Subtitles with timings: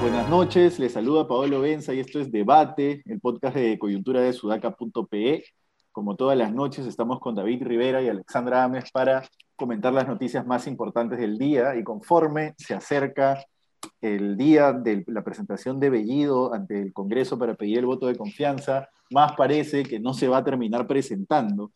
[0.00, 4.32] Buenas noches, les saluda Paolo Benza y esto es Debate, el podcast de coyuntura de
[4.32, 5.44] sudaca.pe.
[5.90, 10.46] Como todas las noches estamos con David Rivera y Alexandra Ames para comentar las noticias
[10.46, 13.44] más importantes del día y conforme se acerca
[14.00, 18.16] el día de la presentación de Bellido ante el Congreso para pedir el voto de
[18.16, 21.72] confianza, más parece que no se va a terminar presentando.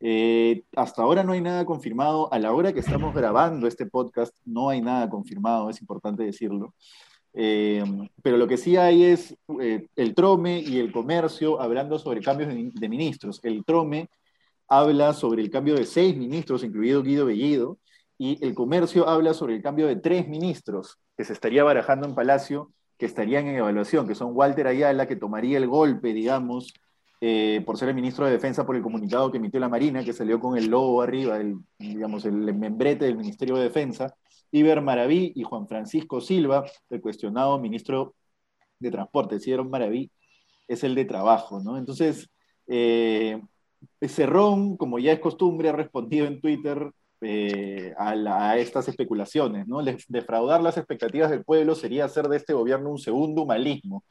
[0.00, 2.32] Eh, hasta ahora no hay nada confirmado.
[2.32, 6.74] A la hora que estamos grabando este podcast, no hay nada confirmado, es importante decirlo.
[7.32, 7.84] Eh,
[8.22, 12.50] pero lo que sí hay es eh, el Trome y el comercio hablando sobre cambios
[12.52, 13.40] de, ministros.
[13.44, 14.08] El Trome
[14.68, 17.78] habla sobre el cambio de seis ministros, incluido Guido Bellido,
[18.22, 22.14] y el comercio habla sobre el cambio de tres ministros que se estaría barajando en
[22.14, 26.74] Palacio, que estarían en evaluación, que son Walter Ayala, que tomaría el golpe, digamos,
[27.22, 30.12] eh, por ser el ministro de Defensa por el comunicado que emitió la Marina, que
[30.12, 31.38] salió con el logo arriba,
[31.78, 34.14] digamos, el membrete del Ministerio de Defensa,
[34.52, 38.16] Iber Maraví y Juan Francisco Silva, el cuestionado ministro
[38.80, 39.38] de Transporte.
[39.42, 40.10] Iber Maraví
[40.68, 41.78] es el de Trabajo, ¿no?
[41.78, 42.28] Entonces,
[42.66, 43.40] eh,
[44.06, 49.82] Cerrón, como ya es costumbre, ha respondido en Twitter eh, a, estas especulaciones, ¿no?
[50.08, 54.04] Defraudar las expectativas del pueblo sería hacer de este gobierno un segundo humanismo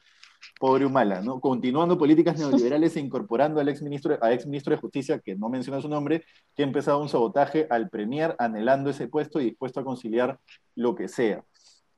[0.58, 1.40] pobre Humala, ¿no?
[1.40, 5.88] Continuando políticas neoliberales e incorporando al exministro, a exministro de Justicia, que no menciona su
[5.88, 10.38] nombre, que ha empezado un sabotaje al Premier, anhelando ese puesto y dispuesto a conciliar
[10.74, 11.44] lo que sea.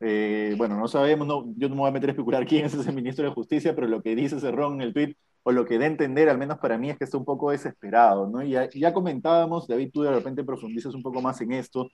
[0.01, 2.75] Eh, bueno, no sabemos, no, yo no me voy a meter a especular quién es
[2.75, 5.79] ese ministro de Justicia, pero lo que dice Cerrón en el tweet, o lo que
[5.79, 8.43] da a entender, al menos para mí, es que está un poco desesperado, ¿no?
[8.43, 11.91] Y ya, comentábamos, David, tú de repente profundizas un poco más en esto,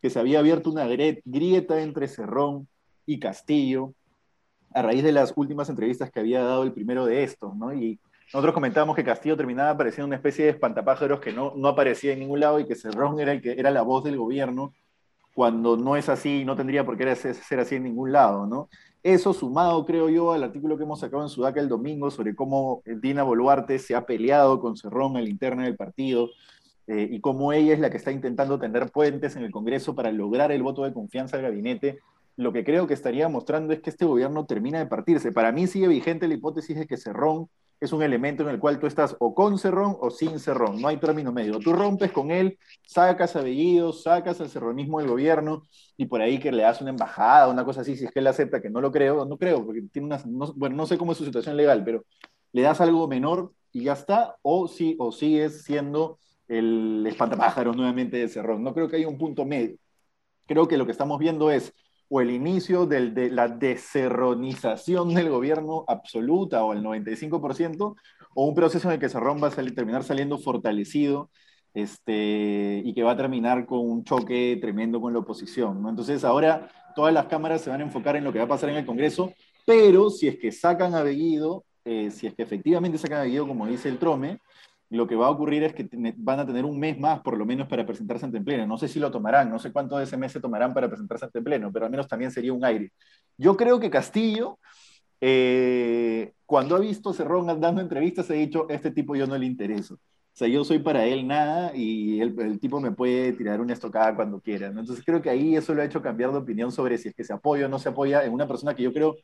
[0.00, 2.68] que se había abierto una grieta entre Cerrón
[3.06, 3.94] y Castillo,
[4.74, 7.74] a raíz de las últimas entrevistas que había dado el primero de estos, ¿no?
[7.74, 8.00] Y
[8.32, 12.20] nosotros comentábamos que Castillo terminaba apareciendo una especie de espantapájaros que no, no aparecía en
[12.20, 14.72] ningún lado y que Cerrón era, el que, era la voz del gobierno,
[15.34, 18.68] cuando no es así, no tendría por qué ser así en ningún lado, ¿no?
[19.02, 22.82] Eso sumado, creo yo, al artículo que hemos sacado en Sudaca el domingo sobre cómo
[22.84, 26.30] Dina Boluarte se ha peleado con Cerrón en la interna del partido
[26.86, 30.12] eh, y cómo ella es la que está intentando tender puentes en el Congreso para
[30.12, 31.98] lograr el voto de confianza al gabinete
[32.36, 35.32] lo que creo que estaría mostrando es que este gobierno termina de partirse.
[35.32, 37.48] Para mí sigue vigente la hipótesis de que Cerrón
[37.82, 40.86] es un elemento en el cual tú estás o con Cerrón o sin Cerrón, no
[40.86, 41.58] hay término medio.
[41.58, 42.56] Tú rompes con él,
[42.86, 45.66] sacas a Bellido, sacas al cerronismo del gobierno
[45.96, 48.28] y por ahí que le das una embajada, una cosa así, si es que él
[48.28, 50.22] acepta, que no lo creo, no creo, porque tiene una,
[50.54, 52.04] bueno, no sé cómo es su situación legal, pero
[52.52, 58.16] le das algo menor y ya está, o, sí, o sigues siendo el espantapájaros nuevamente
[58.16, 58.62] de Cerrón.
[58.62, 59.76] No creo que haya un punto medio.
[60.46, 61.74] Creo que lo que estamos viendo es
[62.14, 67.96] o el inicio de la deserronización del gobierno absoluta o el 95%,
[68.34, 71.30] o un proceso en el que Cerrón va a terminar saliendo fortalecido
[71.72, 75.88] este, y que va a terminar con un choque tremendo con la oposición.
[75.88, 78.68] Entonces ahora todas las cámaras se van a enfocar en lo que va a pasar
[78.68, 79.32] en el Congreso,
[79.64, 83.48] pero si es que sacan a Bellido, eh, si es que efectivamente sacan a Bellido,
[83.48, 84.38] como dice el Trome,
[84.92, 87.46] lo que va a ocurrir es que van a tener un mes más, por lo
[87.46, 88.66] menos, para presentarse ante pleno.
[88.66, 91.24] No sé si lo tomarán, no sé cuánto de ese mes se tomarán para presentarse
[91.24, 92.92] ante pleno, pero al menos también sería un aire.
[93.38, 94.58] Yo creo que Castillo,
[95.20, 99.94] eh, cuando ha visto Cerrón dando entrevistas, ha dicho, este tipo yo no le intereso.
[99.94, 104.14] O sea, yo soy para él nada y el, tipo me puede tirar una estocada
[104.14, 104.66] cuando quiera.
[104.66, 107.24] Entonces creo que ahí eso lo ha hecho cambiar de opinión sobre si es que
[107.24, 109.16] se apoya o no se apoya en una persona que yo creo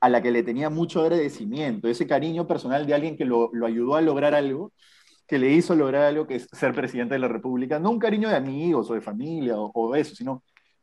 [0.00, 3.66] a la que le tenía mucho agradecimiento, ese cariño personal de alguien que lo, lo
[3.66, 4.72] ayudó a lograr algo
[5.26, 8.28] que le hizo lograr algo que es ser presidente de la República, no un cariño
[8.28, 10.42] de amigos o de familia o, eso, sino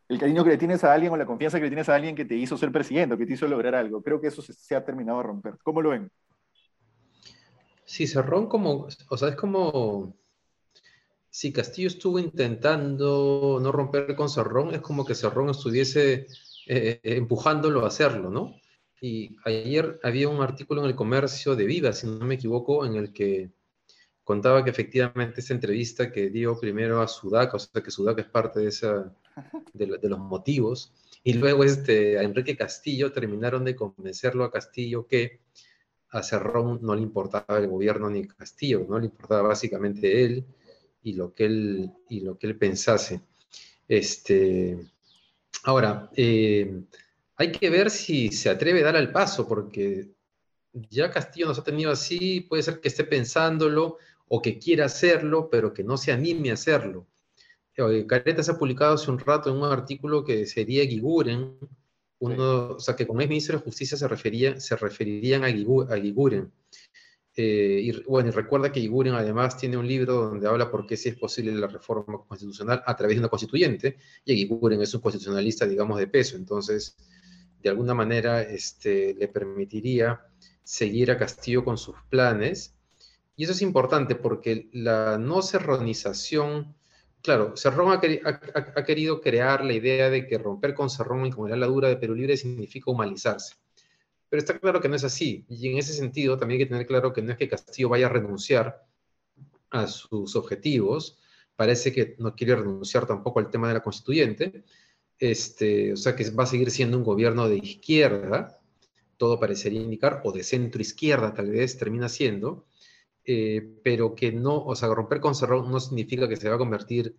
[0.09, 2.15] el cariño que le tienes a alguien o la confianza que le tienes a alguien
[2.15, 4.03] que te hizo ser presidente o que te hizo lograr algo.
[4.03, 5.57] Creo que eso se, ha terminado de romper.
[5.63, 6.11] ¿Cómo lo ven?
[7.85, 10.13] Sí, Cerrón como, o sea, es como,
[11.29, 16.27] si Castillo estuvo intentando no romper con Cerrón, es como que Cerrón estuviese
[16.67, 18.55] eh, empujándolo a hacerlo, ¿no?
[19.01, 22.95] Y ayer había un artículo en el comercio de Viva, si no me equivoco, en
[22.95, 23.51] el que
[24.23, 28.27] contaba que efectivamente esa entrevista que dio primero a Sudaca, o sea que Sudaca es
[28.27, 29.13] parte de, esa,
[29.73, 30.93] de, los motivos,
[31.23, 35.39] y luego este, a Enrique Castillo terminaron de convencerlo a Castillo que
[36.11, 40.45] a Cerrón no le importaba el gobierno ni Castillo, no le importaba básicamente él
[41.01, 43.21] y lo que él, y lo que él pensase.
[43.87, 44.77] Este,
[45.63, 46.83] ahora, eh,
[47.35, 50.11] hay que ver si se atreve a dar el paso, porque
[50.73, 53.97] ya Castillo nos ha tenido así, puede ser que esté pensándolo,
[54.27, 57.07] o que quiera hacerlo, pero que no se anime a hacerlo.
[58.07, 61.57] Careta se ha publicado hace un rato en un artículo que sería Giguren,
[62.19, 66.51] uno, o sea, que como es ministro de Justicia se, refería, se referirían a, Giguren.
[67.35, 70.95] Eh, y bueno, y recuerda que Iguren además tiene un libro donde habla por qué
[70.95, 75.01] sí es posible la reforma constitucional a través de una constituyente, y Iguren es un
[75.01, 76.95] constitucionalista, digamos, de peso, entonces,
[77.61, 80.21] de alguna manera, este, le permitiría
[80.63, 82.72] seguir a Castillo con sus planes,
[83.35, 86.75] y eso es importante porque la no serronización,
[87.21, 91.67] claro, Cerrón ha, querido crear la idea de que romper con Cerrón y con la
[91.67, 93.55] dura de Perú Libre significa humanizarse.
[94.29, 95.45] Pero está claro que no es así.
[95.49, 98.07] Y en ese sentido también hay que tener claro que no es que Castillo vaya
[98.07, 98.83] a renunciar
[99.69, 101.19] a sus objetivos.
[101.55, 104.63] Parece que no quiere renunciar tampoco al tema de la constituyente.
[105.19, 108.59] Este, o sea que va a seguir siendo un gobierno de izquierda,
[109.17, 112.65] todo parecería indicar, o de centro izquierda tal vez termina siendo,
[113.25, 116.59] eh, pero que no, o sea, romper con Cerrón no significa que se va a
[116.59, 117.15] convertir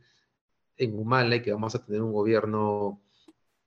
[0.76, 3.00] en Humala y que vamos a tener un gobierno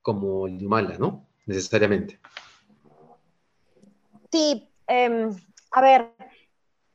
[0.01, 1.27] como el de Humala, ¿no?
[1.45, 2.19] Necesariamente.
[4.31, 5.35] Sí, em,
[5.71, 6.13] a ver,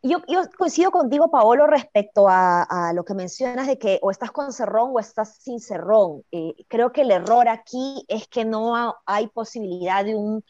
[0.03, 0.19] yo,
[0.59, 4.99] coincido contigo, Paolo, respecto a, lo que mencionas de que o estás con cerrón o
[4.99, 6.25] estás sin cerrón.
[6.33, 10.45] Eh, creo que el error aquí es que no hay posibilidad de un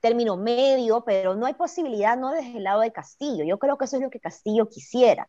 [0.00, 3.44] término medio, pero no hay posibilidad no desde el lado de Castillo.
[3.44, 5.28] Yo creo que eso es lo que Castillo quisiera.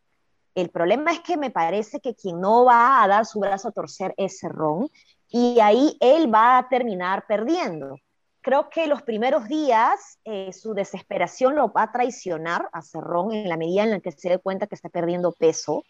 [0.54, 3.72] El problema es que me parece que quien no va a dar su brazo a
[3.72, 4.90] torcer es Cerrón
[5.28, 7.96] y ahí él va a terminar perdiendo
[8.40, 13.48] creo que los primeros días eh, su desesperación lo va a traicionar a Cerrón en
[13.48, 15.84] la medida en la que se dé cuenta que está perdiendo peso,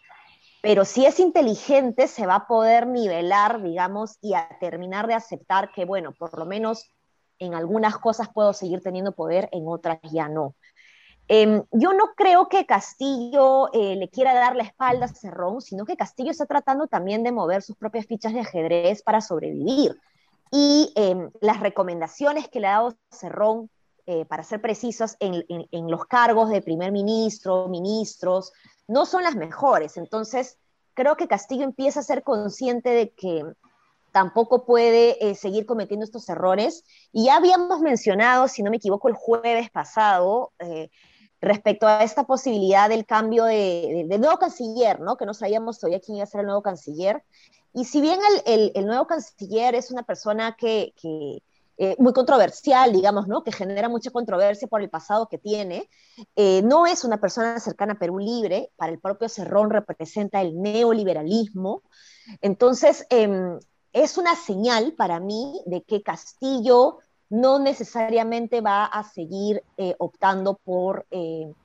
[0.62, 5.72] pero si es inteligente se va a poder nivelar, digamos, y a terminar de aceptar
[5.72, 6.90] que, bueno, por lo menos
[7.40, 10.54] en algunas cosas puedo seguir teniendo poder, en otras ya no.
[11.32, 15.84] Em, yo no creo que Castillo eh, le quiera dar la espalda a Cerrón, sino
[15.84, 19.96] que Castillo está tratando también de mover sus propias fichas de ajedrez para sobrevivir.
[20.50, 23.70] Y em, las recomendaciones que le ha dado Cerrón,
[24.06, 25.44] eh, para ser precisos, en,
[25.88, 28.52] los cargos de primer ministro, ministros,
[28.88, 29.96] no son las mejores.
[29.98, 30.58] Entonces,
[30.94, 33.44] creo que Castillo empieza a ser consciente de que
[34.12, 36.84] tampoco puede eh, seguir cometiendo estos errores.
[37.12, 40.90] Y ya habíamos mencionado, si no me equivoco, el jueves pasado, eh,
[41.40, 45.16] respecto a esta posibilidad del cambio de, nuevo canciller, ¿no?
[45.16, 47.22] Que no sabíamos todavía quién iba a ser el nuevo canciller.
[47.72, 50.92] Y si bien el, nuevo canciller es una persona que,
[51.78, 53.42] eh, muy controversial, digamos, ¿no?
[53.42, 55.88] Que genera mucha controversia por el pasado que tiene,
[56.36, 61.82] no es una persona cercana a Perú Libre, para el propio Cerrón representa el neoliberalismo.
[62.42, 63.58] Entonces, em,
[63.92, 66.98] es una señal para mí de que Castillo
[67.28, 71.06] no necesariamente va a seguir eh, optando por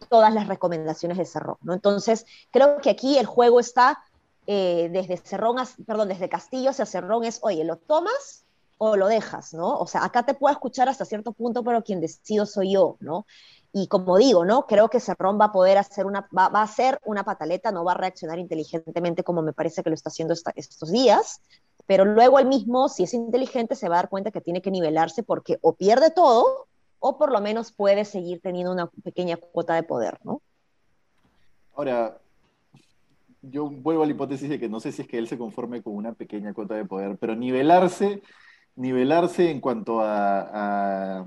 [0.09, 1.73] todas las recomendaciones de Cerrón, ¿no?
[1.73, 4.03] Entonces, creo que aquí el juego está
[4.47, 5.57] eh, desde Cerrón,
[5.87, 8.45] perdón, desde Castillo hacia Cerrón es, oye, ¿lo tomas
[8.77, 9.77] o lo dejas, no?
[9.79, 13.25] O sea, acá te puedo escuchar hasta cierto punto, pero quien decido soy yo, ¿no?
[13.71, 14.67] Y como digo, ¿no?
[14.67, 17.97] Creo que Cerrón va a poder hacer una, va, a una pataleta, no va a
[17.97, 21.41] reaccionar inteligentemente como me parece que lo está haciendo estos días,
[21.87, 24.71] pero luego él mismo, si es inteligente, se va a dar cuenta que tiene que
[24.71, 26.67] nivelarse porque o pierde todo
[26.99, 30.41] o por lo menos puede seguir teniendo una pequeña cuota de poder, ¿no?
[31.75, 32.17] Ahora,
[33.41, 35.83] yo vuelvo a la hipótesis de que no sé si es que él se conforme
[35.83, 38.23] con una pequeña cuota de poder, pero nivelarse,
[38.75, 41.25] nivelarse en cuanto a, a,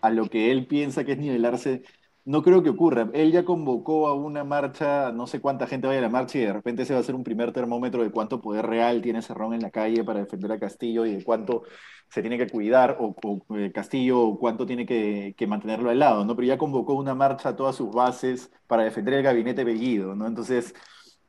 [0.00, 1.82] a lo que él piensa que es nivelarse,
[2.24, 3.10] no creo que ocurra.
[3.12, 6.42] Él ya convocó a una marcha, no sé cuánta gente vaya a la marcha y
[6.42, 9.54] de repente se va a hacer un primer termómetro de cuánto poder real tiene Cerrón
[9.54, 11.62] en la calle para defender a Castillo y de cuánto
[12.08, 13.14] se tiene que cuidar o,
[13.56, 16.36] eh, Castillo o cuánto tiene que, que, mantenerlo al lado, ¿no?
[16.36, 20.26] Pero ya convocó una marcha a todas sus bases para defender el gabinete Bellido, ¿no?
[20.26, 20.74] Entonces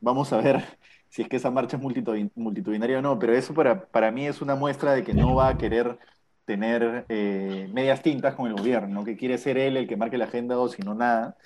[0.00, 0.64] Vamos a ver
[1.08, 1.82] si es que esa marcha es
[2.34, 5.48] multitudinaria o no, pero eso para, para mí es una muestra de que no va
[5.48, 5.98] a querer
[6.46, 10.26] tener eh, medias tintas con el gobierno, que quiere ser él el que marque la
[10.26, 11.36] agenda o si no nada.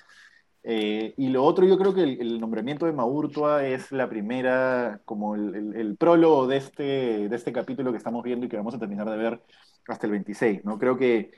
[0.63, 5.35] Eh, y lo otro, yo creo que el, nombramiento de Maurtua es la primera, como
[5.35, 6.83] el, prólogo de este,
[7.29, 9.41] de este capítulo que estamos viendo y que vamos a terminar de ver
[9.87, 10.77] hasta el 26, ¿no?
[10.77, 11.31] Creo que,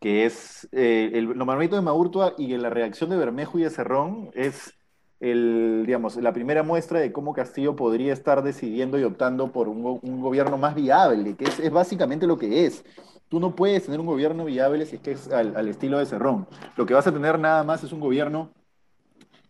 [0.00, 4.30] que es eh, el nombramiento de Maurtua y la reacción de Bermejo y de Cerrón
[4.34, 4.79] es
[5.20, 9.82] el, digamos, la primera muestra de cómo Castillo podría estar decidiendo y optando por un,
[10.20, 12.84] gobierno más viable, que es, básicamente lo que es.
[13.28, 16.48] Tú no puedes tener un gobierno viable si es que es al, estilo de Cerrón.
[16.76, 18.50] Lo que vas a tener nada más es un gobierno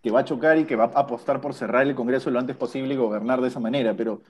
[0.02, 2.56] que va a chocar y que va a apostar por cerrar el Congreso lo antes
[2.56, 4.22] posible y gobernar de esa manera, pero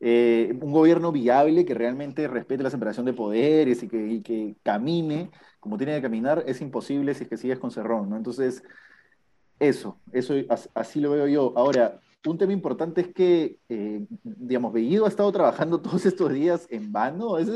[0.00, 5.30] eh, un gobierno viable que realmente respete la separación de poderes y que, que camine
[5.66, 8.16] como tiene que caminar es imposible si es que sigues con Cerrón, ¿no?
[8.16, 8.62] Entonces,
[9.58, 10.34] eso, eso
[10.74, 11.52] así lo veo yo.
[11.56, 16.66] Ahora, un tema importante es que, eh, digamos, Bellido ha estado trabajando todos estos días
[16.70, 17.38] en vano.
[17.38, 17.52] Eso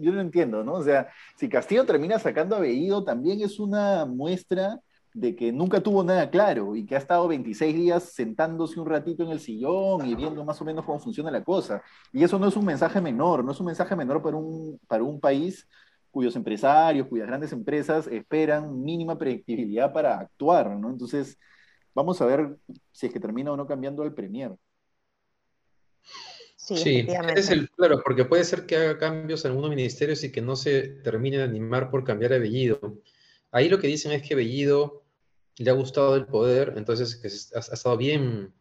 [0.00, 0.74] yo no entiendo, ¿no?
[0.74, 4.80] O sea, si Castillo termina sacando a Bellido, también es una muestra
[5.14, 9.22] de que nunca tuvo nada claro y que ha estado 26 días sentándose un ratito
[9.22, 11.82] en el sillón y viendo más o menos cómo funciona la cosa.
[12.12, 15.04] Y eso no es un mensaje menor, no es un mensaje menor para un, para
[15.04, 15.68] un país
[16.14, 20.88] cuyos empresarios, cuyas grandes empresas esperan mínima predictibilidad para actuar, ¿no?
[20.88, 21.36] Entonces,
[21.92, 22.56] vamos a ver
[22.92, 24.52] si es que termina o no cambiando el Premier.
[26.54, 30.30] Sí, sí es el, claro, porque puede ser que haga cambios en algunos ministerios y
[30.30, 32.78] que no se termine de animar por cambiar de Bellido.
[33.50, 35.02] Ahí lo que dicen es que Bellido
[35.56, 38.54] le ha gustado el poder, entonces que ha, estado bien,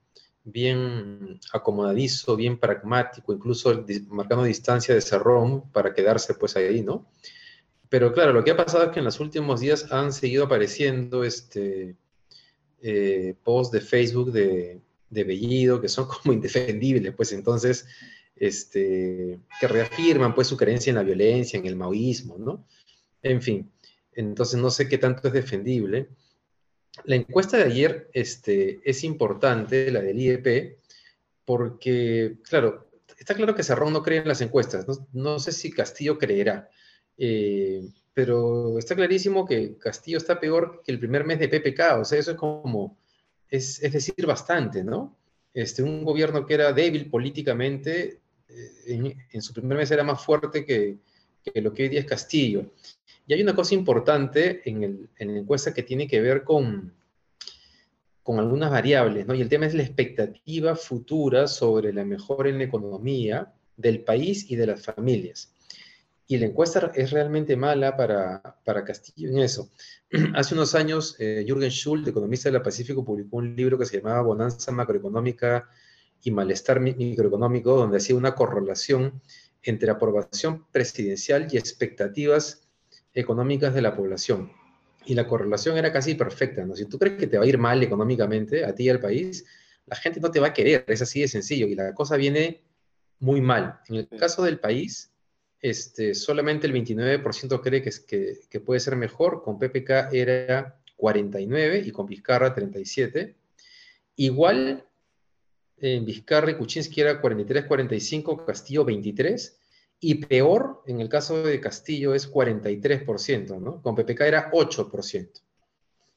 [0.43, 7.05] bien acomodadizo, bien pragmático, incluso marcando distancia de Cerrón para quedarse pues ahí, ¿no?
[7.93, 11.23] Pero claro, lo que ha pasado es que en los últimos días han seguido apareciendo
[11.23, 11.95] este,
[12.81, 14.81] eh, posts de Facebook de,
[15.11, 17.85] de Bellido, que son como indefendibles, pues entonces,
[18.35, 22.65] este, que reafirman pues su creencia en la violencia, en el maoísmo, ¿no?
[23.21, 23.71] En fin,
[24.13, 26.09] entonces no sé qué tanto es defendible.
[27.03, 30.79] La encuesta de ayer este, es importante, la del IEP,
[31.45, 36.17] porque, claro, está claro que Cerrón no cree en las encuestas, no, sé si Castillo
[36.17, 36.71] creerá,
[37.17, 42.05] eh, pero está clarísimo que Castillo está peor que el primer mes de PPK, o
[42.05, 42.97] sea, eso es como
[43.49, 45.17] es, decir bastante, ¿no?
[45.53, 50.65] Este, un gobierno que era débil políticamente, eh, en, su primer mes era más fuerte
[50.65, 50.97] que,
[51.61, 52.73] lo que hoy día es Castillo.
[53.27, 56.93] Y hay una cosa importante en, la encuesta que tiene que ver con,
[58.21, 59.33] con algunas variables, ¿no?
[59.33, 64.49] Y el tema es la expectativa futura sobre la mejora en la economía del país
[64.49, 65.53] y de las familias
[66.27, 69.69] y la encuesta es realmente mala para, para Castillo en eso.
[70.35, 73.97] Hace unos años, eh, Jürgen Schultz, economista de la Pacífico, publicó un libro que se
[73.97, 75.69] llamaba Bonanza Macroeconómica
[76.21, 79.21] y Malestar Microeconómico, donde hacía una correlación
[79.61, 82.67] entre aprobación presidencial y expectativas
[83.13, 84.51] económicas de la población.
[85.05, 86.75] Y la correlación era casi perfecta, ¿no?
[86.75, 89.45] Si tú crees que te va a ir mal económicamente, a ti y al país,
[89.85, 92.63] la gente no te va a querer, es así de sencillo, y la cosa viene
[93.19, 93.79] muy mal.
[93.89, 95.12] En el caso del país,
[95.63, 101.91] este, solamente el 29% cree que, que, puede ser mejor, con PPK era 49 y
[101.91, 103.33] con Vizcarra 37.
[104.17, 104.85] Igual
[105.77, 109.57] en Vizcarra y Kuczynski era 43-45, Castillo 23,
[110.01, 113.81] y peor en el caso de Castillo es 43%, ¿no?
[113.81, 115.29] Con PPK era 8%.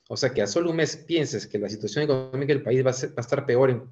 [0.09, 2.91] O sea que a solo un mes pienses que la situación económica del país va
[2.91, 3.85] a, estar peor en,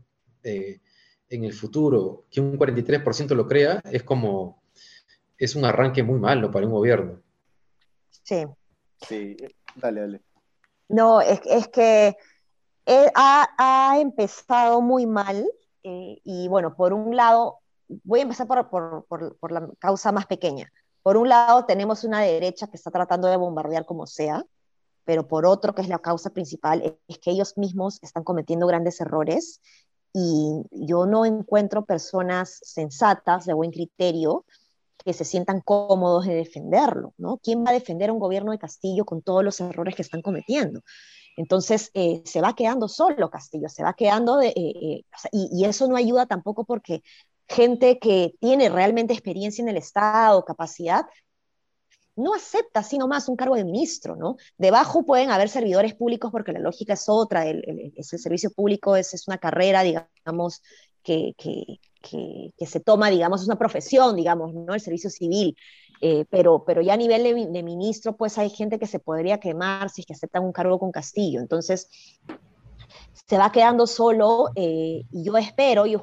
[0.43, 0.81] eh,
[1.29, 4.64] en el futuro, que un 43% lo crea, es como
[5.39, 7.21] es un arranque muy malo para un gobierno.
[8.11, 8.45] Sí.
[9.01, 9.37] Sí,
[9.77, 10.21] dale, dale.
[10.89, 12.17] No, es, que
[13.15, 15.47] ha, empezado muy mal
[15.83, 17.59] eh, y bueno, por un lado,
[18.05, 20.73] voy a empezar por, la causa más pequeña.
[21.03, 24.45] Por un lado, tenemos una derecha que está tratando de bombardear como sea,
[25.05, 29.01] pero por otro, que es la causa principal, es que ellos mismos están cometiendo grandes
[29.01, 29.61] errores
[30.15, 34.47] y yo no encuentro personas sensatas, de buen criterio,
[35.05, 37.39] que se sientan cómodos de defenderlo, ¿no?
[37.39, 40.23] ¿Quién va a defender a un gobierno de Castillo con todos los errores que están
[40.23, 40.81] cometiendo?
[41.37, 45.89] Entonces, eh, se va quedando solo Castillo, se va quedando, de, eh, eh, y, eso
[45.89, 47.03] no ayuda tampoco porque
[47.49, 51.07] gente que tiene realmente experiencia en el Estado, capacidad,
[52.17, 54.37] no acepta sino más un cargo de ministro, ¿no?
[54.57, 59.15] Debajo pueden haber servidores públicos porque la lógica es otra, el, ese servicio público es,
[59.15, 60.63] es, una carrera, digamos,
[61.03, 64.75] que, que, se toma, digamos, es una profesión, digamos, ¿no?
[64.75, 65.57] El servicio civil.
[66.01, 69.89] Eh, pero, pero ya a nivel de, ministro, pues hay gente que se podría quemar
[69.91, 71.41] si es que aceptan un cargo con Castillo.
[71.41, 71.89] Entonces,
[73.13, 75.99] se va quedando solo eh, y yo espero, yo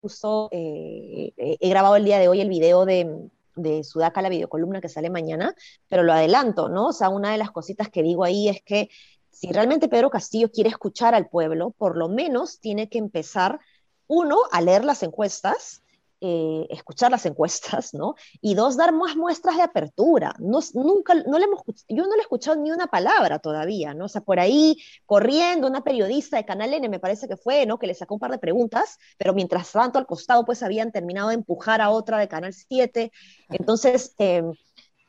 [0.00, 4.80] justo eh, he grabado el día de hoy el video de, de Sudaca, la videocolumna
[4.80, 5.54] que sale mañana,
[5.88, 6.88] pero lo adelanto, ¿no?
[6.88, 8.88] O sea, una de las cositas que digo ahí es que
[9.30, 13.60] si realmente Pedro Castillo quiere escuchar al pueblo, por lo menos tiene que empezar
[14.06, 15.82] uno, a leer las encuestas,
[16.24, 18.14] eh, escuchar las encuestas, ¿no?
[18.40, 20.36] Y dos, dar más muestras de apertura.
[20.38, 24.04] No, nunca, no le hemos, yo no le he escuchado ni una palabra todavía, ¿no?
[24.04, 27.80] O sea, por ahí corriendo una periodista de Canal N, me parece que fue, ¿no?
[27.80, 31.30] Que le sacó un par de preguntas, pero mientras tanto al costado pues habían terminado
[31.30, 33.10] de empujar a otra de Canal 7.
[33.48, 34.52] Entonces, em,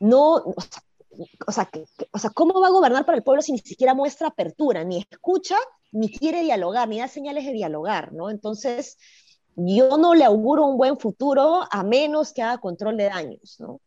[0.00, 0.82] no, o sea,
[1.46, 4.98] o sea, ¿cómo va a gobernar para el pueblo si ni siquiera muestra apertura, ni
[4.98, 5.56] escucha
[5.94, 8.28] ni quiere dialogar, ni da señales de dialogar, ¿no?
[8.28, 8.98] Entonces,
[9.54, 13.80] yo no le auguro un buen futuro a menos que haga control de daños, ¿no?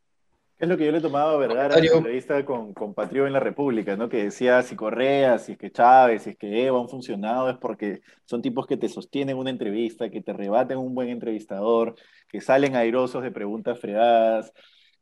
[0.57, 3.33] Es lo que yo le tomaba a Vergara en la entrevista con, con Patrio en
[3.33, 4.09] la República, ¿no?
[4.09, 7.57] Que decía si Correa, si es que Chávez, si es que Eva han funcionado, es
[7.57, 11.93] porque son tipos que te sostienen una entrevista, que te rebaten un buen entrevistador,
[12.27, 14.51] que salen airosos de preguntas fregadas,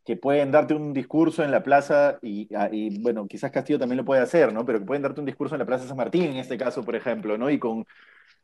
[0.05, 3.97] que pueden darte un discurso en la plaza, y, ah, y, bueno, quizás Castillo también
[3.97, 4.65] lo puede hacer, ¿no?
[4.65, 6.95] Pero que pueden darte un discurso en la Plaza San Martín, en este caso, por
[6.95, 7.50] ejemplo, ¿no?
[7.50, 7.85] Y con,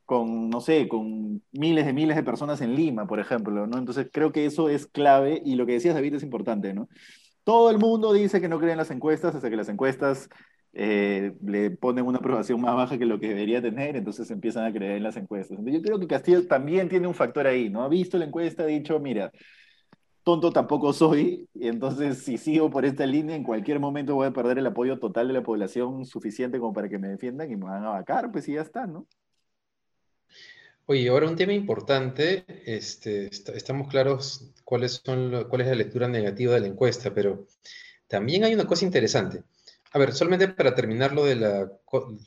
[0.06, 3.78] con, no sé, con miles de miles de personas en Lima, por ejemplo, ¿no?
[3.78, 6.90] Entonces creo que eso es clave y lo que decías, David, es importante, ¿no?
[7.44, 10.30] Todo el mundo dice que no cree en las encuestas hasta que las encuestas
[10.74, 14.74] eh, le ponen una aprobación más baja que lo que debería tener, entonces empiezan a
[14.74, 15.58] creer en las encuestas.
[15.64, 17.84] yo creo que Castillo también tiene un factor ahí, ¿no?
[17.84, 19.32] Ha visto la encuesta, ha dicho, mira,
[20.24, 24.34] tonto tampoco soy, y entonces si sigo por esta línea, en cualquier momento voy a
[24.34, 27.66] perder el apoyo total de la población suficiente como para que me defiendan y me
[27.66, 29.08] van a vacar, pues y ya está, ¿no?
[30.86, 36.54] Oye, ahora un tema importante, este, estamos claros cuáles son cuál es la lectura negativa
[36.54, 37.46] de la encuesta, pero
[38.08, 39.44] también hay una cosa interesante.
[39.94, 41.72] A ver, solamente para terminar lo de, la,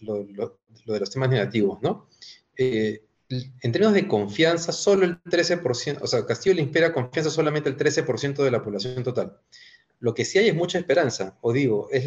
[0.00, 2.08] lo, de los temas negativos, ¿no?
[2.56, 7.68] Eh, en términos de confianza, solo el 13%, o sea, Castillo le inspira confianza solamente
[7.68, 9.38] el 13% de la población total.
[10.00, 12.06] Lo que sí hay es mucha esperanza, o digo, es,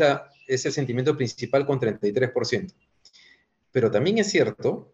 [0.65, 2.73] el sentimiento principal con 33%.
[3.71, 4.93] Pero también es cierto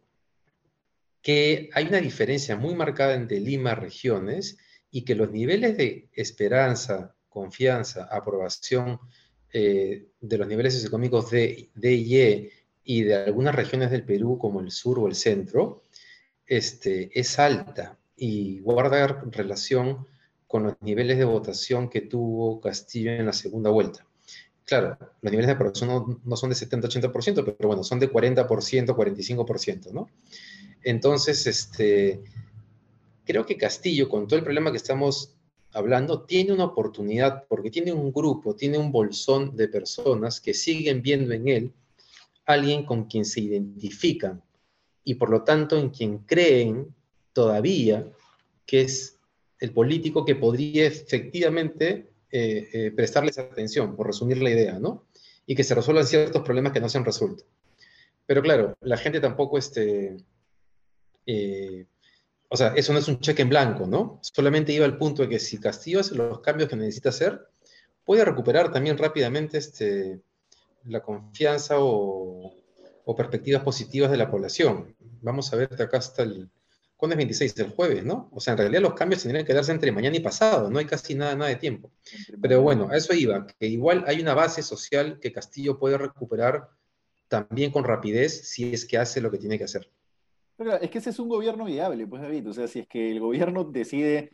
[1.22, 4.58] que hay una diferencia muy marcada entre Lima regiones
[4.92, 9.00] y que los niveles de esperanza, confianza, aprobación
[9.52, 12.52] eh, de los niveles socioeconómicos de, de y E
[12.84, 15.83] y de algunas regiones del Perú como el sur o el centro,
[16.58, 20.08] este, es alta y guarda relación
[20.48, 24.06] con los niveles de votación que tuvo Castillo en la segunda vuelta.
[24.66, 28.46] Claro, los niveles de aprobación no, no son de 70-80%, pero bueno, son de 40%,
[28.46, 30.10] 45%, ¿no?
[30.84, 32.22] Entonces, este,
[33.26, 35.36] creo que Castillo, con todo el problema que estamos
[35.74, 41.02] hablando, tiene una oportunidad porque tiene un grupo, tiene un bolsón de personas que siguen
[41.02, 41.74] viendo en él
[42.46, 44.42] alguien con quien se identifican
[45.04, 46.94] y por lo tanto en quien creen
[47.34, 48.06] todavía
[48.66, 49.18] que es
[49.60, 55.06] el político que podría efectivamente eh, eh, prestarles atención, por resumir la idea, ¿no?
[55.46, 57.44] Y que se resuelvan ciertos problemas que no se han resuelto.
[58.26, 60.18] Pero claro, la gente tampoco este,
[61.26, 61.86] eh,
[62.50, 64.20] o sea, eso no es un cheque en blanco, ¿no?
[64.22, 67.48] Solamente iba al punto de que si Castillo hace los cambios que necesita hacer,
[68.06, 70.22] puede recuperar también rápidamente este,
[70.86, 72.54] la confianza o,
[73.06, 74.96] perspectivas positivas de la población.
[75.22, 76.50] Vamos a ver de acá hasta el...
[76.96, 77.60] ¿Cuándo es 26?
[77.60, 78.30] El jueves, ¿no?
[78.32, 80.86] O sea, en realidad los cambios tendrían que darse entre mañana y pasado, no hay
[80.86, 81.92] casi nada, nada de tiempo.
[82.42, 86.70] Pero bueno, a eso iba, que igual hay una base social que Castillo puede recuperar
[87.28, 89.90] también con rapidez si es que hace lo que tiene que hacer
[90.82, 92.50] es que ese es un gobierno viable, pues David.
[92.50, 94.32] O sea, si es que el gobierno decide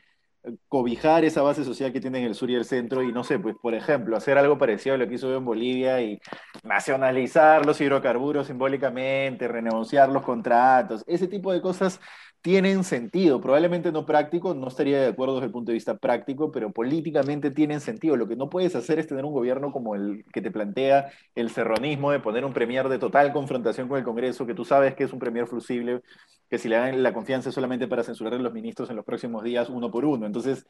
[0.68, 3.40] cobijar esa base social que tiene en el sur y el centro y no sé,
[3.40, 6.20] pues por ejemplo, hacer algo parecido a lo que hizo en Bolivia y
[6.64, 12.00] nacionalizar los hidrocarburos simbólicamente, renegociar los contratos, ese tipo de cosas
[12.42, 16.52] tienen sentido, probablemente no práctico, no estaría de acuerdo desde el punto de vista práctico,
[16.52, 18.16] pero políticamente tienen sentido.
[18.16, 21.50] Lo que no puedes hacer es tener un gobierno como el que te plantea el
[21.50, 25.04] serronismo de poner un premier de total confrontación con el Congreso, que tú sabes que
[25.04, 26.02] es un premier flusible,
[26.50, 29.06] que si le dan la confianza es solamente para censurar a los ministros en los
[29.06, 30.26] próximos días uno por uno.
[30.26, 30.66] Entonces,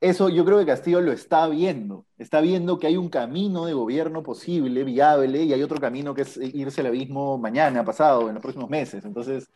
[0.00, 3.72] eso yo creo que Castillo lo está viendo, está viendo que hay un camino de
[3.72, 8.34] gobierno posible, viable, y hay otro camino que es irse al abismo mañana, pasado, en
[8.34, 9.04] los próximos meses.
[9.04, 9.48] Entonces,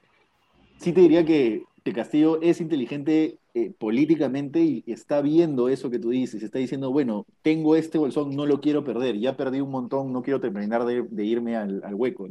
[0.80, 1.64] sí te diría que,
[1.94, 7.26] Castillo es inteligente eh, políticamente y está viendo eso que tú dices, está diciendo, bueno,
[7.42, 11.24] tengo este bolsón, no lo quiero perder, ya perdí un montón, no quiero terminar de,
[11.24, 12.28] irme al, hueco.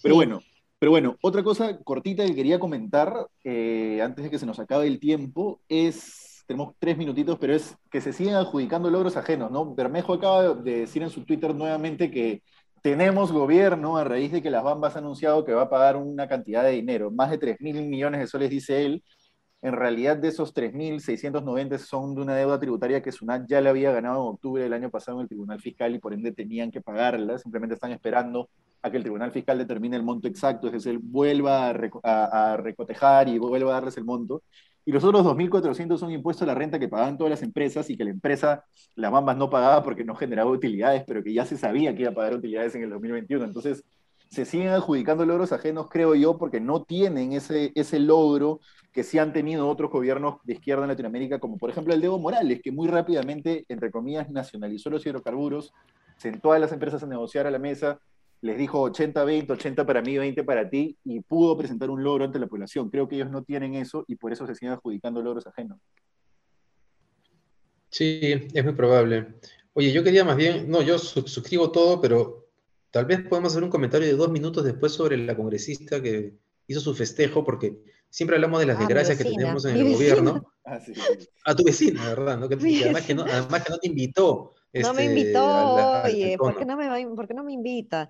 [0.00, 0.40] Pero bueno,
[0.78, 4.86] pero bueno, otra cosa cortita que quería comentar eh, antes de que se nos acabe
[4.86, 9.74] el tiempo es, tenemos tres minutitos, pero es que se siguen adjudicando logros ajenos, ¿no?
[9.74, 12.44] Bermejo acaba de decir en su Twitter nuevamente que
[12.82, 16.28] tenemos gobierno a raíz de que las Bambas ha anunciado que va a pagar una
[16.28, 19.04] cantidad de dinero, más de 3 mil millones de soles, dice él.
[19.62, 23.92] En realidad, de esos 3.690 son de una deuda tributaria que Sunat ya le había
[23.92, 26.80] ganado en octubre del año pasado en el Tribunal Fiscal y por ende tenían que
[26.80, 27.38] pagarla.
[27.38, 28.48] Simplemente están esperando
[28.82, 33.28] a que el Tribunal Fiscal determine el monto exacto, es decir, vuelva a, a recotejar
[33.28, 34.42] y vuelva a darles el monto
[34.84, 37.96] y los otros 2.400 son impuestos a la renta que pagaban todas las empresas y
[37.96, 38.64] que la empresa,
[38.94, 42.10] las Bambas, no pagaba porque no generaba utilidades, pero que ya se sabía que iba
[42.10, 43.44] a pagar utilidades en el 2021.
[43.44, 43.84] Entonces,
[44.30, 48.60] se siguen adjudicando logros ajenos, creo yo, porque no tienen ese, ese logro
[48.92, 52.06] que sí han tenido otros gobiernos de izquierda en Latinoamérica, como por ejemplo el de
[52.06, 55.72] Evo Morales, que muy rápidamente, entre comillas, nacionalizó los hidrocarburos,
[56.16, 58.00] sentó a las empresas a negociar a la mesa
[58.42, 62.38] les dijo 80-20, 80 para mí, 20 para ti, y pudo presentar un logro ante
[62.38, 62.88] la población.
[62.88, 65.78] Creo que ellos no tienen eso y por eso se siguen adjudicando logros ajenos.
[67.90, 68.20] Sí,
[68.54, 69.34] es muy probable.
[69.74, 72.48] Oye, yo quería más bien, no, yo suscribo todo, pero
[72.90, 76.34] tal vez podemos hacer un comentario de dos minutos después sobre la congresista que
[76.66, 80.52] hizo su festejo, porque siempre hablamos de las desgracias que tenemos en el gobierno.
[80.64, 81.28] Ah, sí, sí.
[81.44, 82.38] A tu vecina, ¿verdad?
[82.38, 82.48] ¿no?
[82.48, 84.54] Que, que además, que no, además que no te invitó.
[84.72, 88.08] No me este, invitó, oye, ¿por qué no me, por qué no me invita?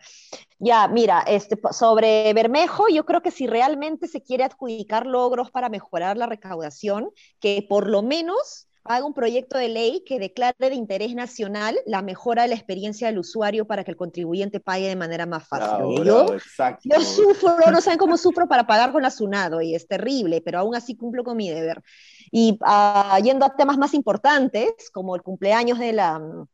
[0.59, 5.71] Ya, mira, este, sobre Bermejo, yo creo que si realmente se quiere adjudicar logros para
[5.71, 10.75] mejorar la recaudación, que por lo menos haga un proyecto de ley que declare de
[10.75, 14.97] interés nacional la mejora de la experiencia del usuario para que el contribuyente pague de
[14.97, 15.69] manera más fácil.
[15.69, 19.61] Bravo, Oye, bravo, yo, yo sufro, no saben cómo sufro para pagar con la SUNADO
[19.61, 21.83] y es terrible, pero aún así cumplo con mi deber.
[22.31, 26.47] Y ah, yendo a temas más importantes, como el cumpleaños de la mm,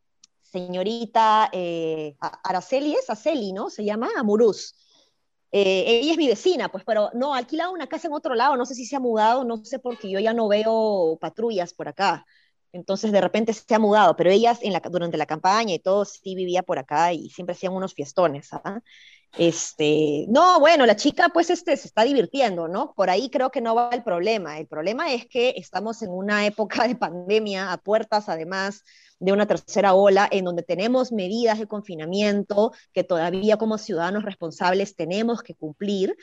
[0.43, 3.71] señorita eh, Araceli, es Araceli, ¿no?
[3.71, 4.75] Se llama Amuruz.
[5.59, 8.57] Eh, ella es mi vecina, pues, pero no, ha alquilado una casa en otro lado,
[8.57, 11.89] no sé si se ha mudado, no sé porque yo ya no veo patrullas por
[11.89, 12.27] acá.
[12.73, 16.05] Entonces, de repente se ha mudado, pero ella en la, durante la campaña y todo
[16.05, 18.81] sí vivía por acá y siempre hacían unos fiestones, ¿ah?
[19.39, 22.95] Este, no, bueno, la chica pues este, se está divirtiendo, ¿no?
[22.95, 24.59] Por ahí creo que no va el problema.
[24.59, 28.83] El problema es que estamos en una época de pandemia, a puertas además
[29.19, 34.97] de una tercera ola, en donde tenemos medidas de confinamiento que todavía como ciudadanos responsables
[34.97, 36.17] tenemos que cumplir.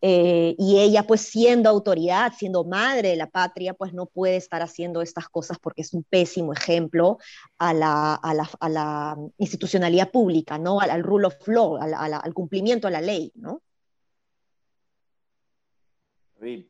[0.00, 4.62] Eh, y ella, pues siendo autoridad, siendo madre de la patria, pues no puede estar
[4.62, 7.18] haciendo estas cosas porque es un pésimo ejemplo
[7.58, 10.80] a la, a la, a la institucionalidad pública, ¿no?
[10.80, 13.62] Al, al rule of law, al, al, al cumplimiento de la ley, ¿no?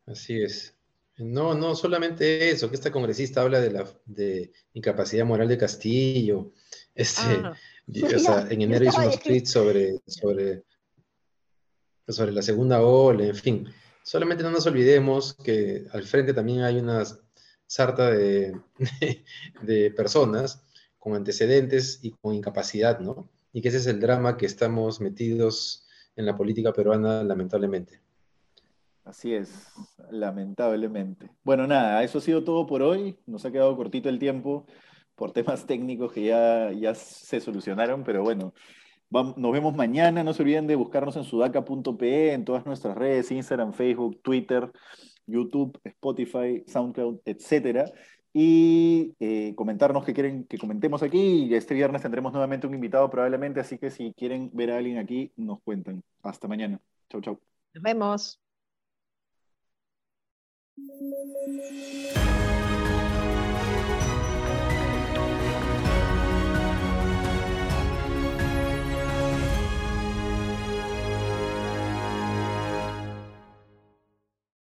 [0.06, 0.74] Así es.
[1.18, 6.52] No, no solamente eso, que esta congresista habla de la de incapacidad moral de Castillo.
[6.94, 7.56] Este, Ah,
[8.14, 10.64] o sea, en enero hizo unos tweets sobre, sobre,
[12.08, 13.68] sobre la segunda ola, en fin.
[14.02, 17.02] Solamente no nos olvidemos que al frente también hay una
[17.66, 18.56] sarta de,
[19.62, 20.62] de personas
[20.98, 23.28] con antecedentes y con incapacidad, ¿no?
[23.52, 28.00] Y que ese es el drama que estamos metidos en la política peruana, lamentablemente.
[29.04, 29.68] así es,
[30.10, 31.30] lamentablemente.
[31.44, 33.18] Bueno, nada, eso ha sido todo por hoy.
[33.26, 34.66] Nos ha quedado cortito el tiempo
[35.14, 38.52] por temas técnicos que ya, ya se solucionaron, pero bueno,
[39.10, 40.24] nos vemos mañana.
[40.24, 44.70] No se olviden de buscarnos en sudaca.pe, en todas nuestras redes, Instagram, Facebook, Twitter,
[45.26, 47.84] YouTube, Spotify, SoundCloud, etcétera.
[48.32, 51.54] Y eh, comentarnos qué quieren que comentemos aquí.
[51.54, 55.32] Este viernes tendremos nuevamente un invitado probablemente, así que si quieren ver a alguien aquí,
[55.36, 56.02] nos cuentan.
[56.22, 56.78] Hasta mañana.
[57.08, 57.40] Chau, chau.
[57.72, 58.40] Nos vemos.